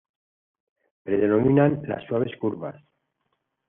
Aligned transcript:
Predominan 1.03 1.83
las 1.85 2.03
suaves 2.07 2.35
curvas. 2.39 2.83